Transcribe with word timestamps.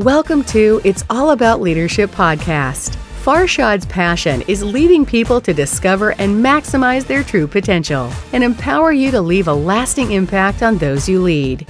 Welcome 0.00 0.44
to 0.44 0.80
It's 0.82 1.04
All 1.10 1.32
About 1.32 1.60
Leadership 1.60 2.10
podcast. 2.10 2.96
Farshad's 3.22 3.84
passion 3.84 4.40
is 4.48 4.62
leading 4.62 5.04
people 5.04 5.42
to 5.42 5.52
discover 5.52 6.12
and 6.12 6.42
maximize 6.42 7.06
their 7.06 7.22
true 7.22 7.46
potential 7.46 8.10
and 8.32 8.42
empower 8.42 8.92
you 8.92 9.10
to 9.10 9.20
leave 9.20 9.46
a 9.46 9.52
lasting 9.52 10.12
impact 10.12 10.62
on 10.62 10.78
those 10.78 11.06
you 11.06 11.20
lead. 11.20 11.66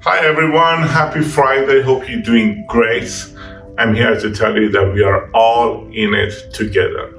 Hi, 0.00 0.24
everyone. 0.24 0.84
Happy 0.84 1.20
Friday. 1.20 1.82
Hope 1.82 2.08
you're 2.08 2.22
doing 2.22 2.64
great. 2.66 3.10
I'm 3.76 3.94
here 3.94 4.18
to 4.18 4.34
tell 4.34 4.56
you 4.56 4.70
that 4.70 4.94
we 4.94 5.02
are 5.02 5.30
all 5.32 5.86
in 5.88 6.14
it 6.14 6.54
together. 6.54 7.12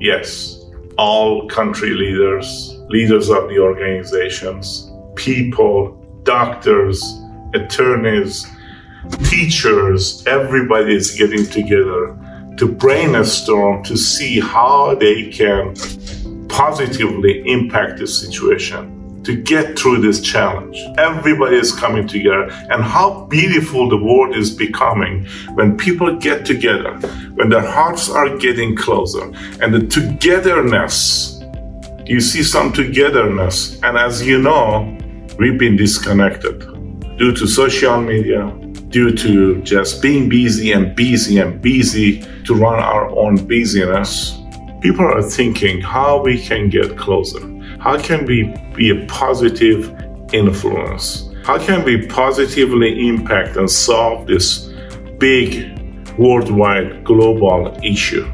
Yes, 0.00 0.64
all 0.96 1.46
country 1.48 1.90
leaders, 1.90 2.74
leaders 2.88 3.28
of 3.28 3.50
the 3.50 3.58
organizations, 3.58 4.90
people, 5.14 6.22
doctors, 6.22 7.04
attorneys, 7.52 8.46
teachers, 9.24 10.26
everybody 10.26 10.94
is 10.94 11.12
getting 11.12 11.46
together 11.46 12.16
to 12.56 12.66
brainstorm 12.66 13.82
to 13.84 13.96
see 13.96 14.40
how 14.40 14.94
they 14.94 15.28
can 15.30 15.74
positively 16.48 17.42
impact 17.46 17.98
the 17.98 18.06
situation 18.06 18.96
to 19.24 19.34
get 19.34 19.76
through 19.76 20.00
this 20.00 20.20
challenge. 20.20 20.78
Everybody 20.98 21.56
is 21.56 21.72
coming 21.72 22.06
together, 22.06 22.44
and 22.70 22.82
how 22.82 23.26
beautiful 23.26 23.88
the 23.88 23.96
world 23.96 24.36
is 24.36 24.50
becoming 24.50 25.26
when 25.54 25.76
people 25.76 26.16
get 26.16 26.46
together, 26.46 26.94
when 27.34 27.48
their 27.48 27.66
hearts 27.66 28.08
are 28.08 28.36
getting 28.36 28.76
closer, 28.76 29.24
and 29.60 29.74
the 29.74 29.84
togetherness. 29.86 31.42
You 32.06 32.20
see 32.20 32.44
some 32.44 32.72
togetherness, 32.72 33.82
and 33.82 33.98
as 33.98 34.24
you 34.24 34.40
know, 34.40 34.96
we've 35.40 35.58
been 35.58 35.76
disconnected 35.76 36.60
due 37.18 37.34
to 37.34 37.48
social 37.48 38.00
media, 38.00 38.46
due 38.88 39.10
to 39.12 39.60
just 39.62 40.00
being 40.00 40.28
busy 40.28 40.72
and 40.72 40.94
busy 40.94 41.38
and 41.38 41.60
busy 41.60 42.20
to 42.44 42.54
run 42.54 42.78
our 42.78 43.08
own 43.10 43.36
business, 43.46 44.38
people 44.80 45.04
are 45.04 45.22
thinking 45.22 45.80
how 45.80 46.22
we 46.22 46.40
can 46.40 46.68
get 46.68 46.96
closer. 46.96 47.40
How 47.80 47.98
can 47.98 48.24
we 48.26 48.54
be 48.74 48.90
a 48.90 49.06
positive 49.06 49.94
influence? 50.32 51.28
How 51.44 51.58
can 51.58 51.84
we 51.84 52.06
positively 52.06 53.08
impact 53.08 53.56
and 53.56 53.70
solve 53.70 54.26
this 54.26 54.72
big 55.18 55.78
worldwide 56.18 57.04
global 57.04 57.76
issue? 57.82 58.24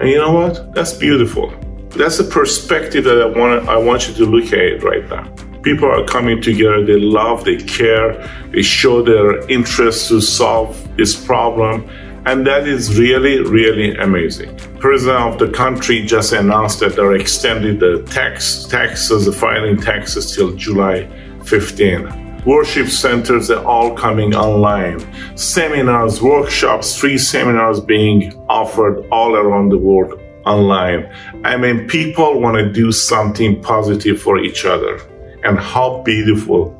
And 0.00 0.08
you 0.08 0.18
know 0.18 0.32
what? 0.32 0.74
That's 0.74 0.92
beautiful. 0.92 1.52
That's 1.90 2.18
the 2.18 2.24
perspective 2.24 3.04
that 3.04 3.20
I 3.20 3.26
want 3.26 3.68
I 3.68 3.76
want 3.76 4.08
you 4.08 4.14
to 4.14 4.24
look 4.24 4.52
at 4.52 4.82
right 4.82 5.08
now 5.08 5.24
people 5.62 5.90
are 5.90 6.04
coming 6.04 6.40
together 6.40 6.84
they 6.84 6.98
love 6.98 7.44
they 7.44 7.56
care 7.56 8.12
they 8.52 8.62
show 8.62 9.02
their 9.02 9.46
interest 9.48 10.08
to 10.08 10.20
solve 10.20 10.74
this 10.96 11.14
problem 11.24 11.88
and 12.26 12.46
that 12.46 12.66
is 12.68 12.98
really 12.98 13.40
really 13.42 13.96
amazing. 13.96 14.54
President 14.78 15.18
of 15.20 15.38
the 15.38 15.50
country 15.50 16.04
just 16.04 16.32
announced 16.32 16.80
that 16.80 16.94
they're 16.96 17.14
extending 17.14 17.78
the 17.78 18.02
tax 18.10 18.64
taxes 18.64 19.26
the 19.26 19.32
filing 19.32 19.76
taxes 19.76 20.34
till 20.34 20.54
july 20.56 21.08
15 21.44 22.42
worship 22.46 22.88
centers 22.88 23.50
are 23.50 23.62
all 23.66 23.94
coming 23.94 24.34
online. 24.34 24.98
Seminars 25.36 26.22
workshops 26.22 26.96
free 26.96 27.18
seminars 27.18 27.80
being 27.80 28.32
offered 28.48 29.06
all 29.10 29.36
around 29.36 29.68
the 29.68 29.76
world 29.76 30.18
online. 30.46 31.12
I 31.44 31.56
mean 31.58 31.86
people 31.86 32.40
want 32.40 32.56
to 32.56 32.72
do 32.72 32.92
something 32.92 33.62
positive 33.62 34.20
for 34.20 34.38
each 34.38 34.64
other 34.64 35.00
and 35.44 35.58
how 35.58 36.02
beautiful 36.02 36.76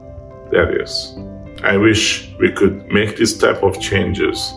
that 0.53 0.81
is. 0.81 1.17
I 1.63 1.77
wish 1.77 2.33
we 2.39 2.51
could 2.51 2.87
make 2.91 3.17
this 3.17 3.37
type 3.37 3.63
of 3.63 3.81
changes 3.81 4.53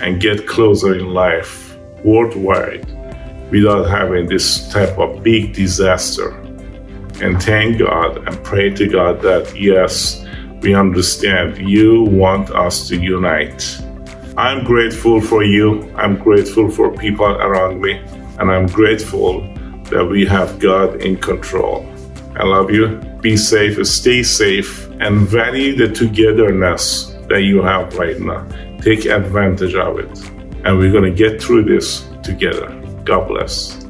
and 0.00 0.20
get 0.20 0.46
closer 0.46 0.94
in 0.94 1.14
life 1.14 1.76
worldwide 2.04 2.86
without 3.50 3.84
having 3.84 4.26
this 4.26 4.68
type 4.68 4.98
of 4.98 5.22
big 5.22 5.54
disaster. 5.54 6.30
And 7.22 7.40
thank 7.42 7.78
God 7.78 8.26
and 8.26 8.44
pray 8.44 8.70
to 8.70 8.88
God 8.88 9.22
that 9.22 9.54
yes, 9.58 10.24
we 10.60 10.74
understand 10.74 11.58
you 11.58 12.02
want 12.02 12.50
us 12.50 12.88
to 12.88 12.96
unite. 12.96 13.80
I'm 14.36 14.64
grateful 14.64 15.20
for 15.20 15.44
you. 15.44 15.88
I'm 15.94 16.18
grateful 16.18 16.68
for 16.68 16.90
people 16.90 17.26
around 17.26 17.80
me. 17.80 18.02
And 18.38 18.50
I'm 18.50 18.66
grateful 18.66 19.42
that 19.90 20.04
we 20.04 20.26
have 20.26 20.58
God 20.58 21.02
in 21.02 21.16
control. 21.16 21.86
I 22.36 22.44
love 22.44 22.70
you 22.70 23.00
be 23.20 23.36
safe, 23.36 23.84
stay 23.86 24.22
safe, 24.22 24.86
and 25.00 25.26
value 25.26 25.74
the 25.74 25.88
togetherness 25.88 27.14
that 27.28 27.42
you 27.42 27.62
have 27.62 27.94
right 27.96 28.20
now. 28.20 28.46
Take 28.80 29.06
advantage 29.06 29.74
of 29.74 29.98
it. 29.98 30.30
And 30.64 30.78
we're 30.78 30.92
going 30.92 31.04
to 31.04 31.10
get 31.10 31.40
through 31.40 31.64
this 31.64 32.06
together. 32.22 32.68
God 33.04 33.28
bless. 33.28 33.83